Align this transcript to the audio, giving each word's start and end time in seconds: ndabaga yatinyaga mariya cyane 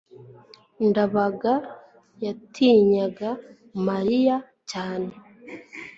ndabaga 0.87 1.53
yatinyaga 2.23 3.29
mariya 3.87 4.35
cyane 4.71 5.11